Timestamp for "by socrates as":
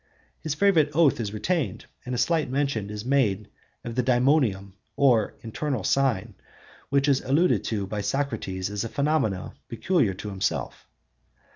7.85-8.83